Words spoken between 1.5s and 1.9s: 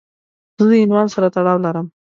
لرم.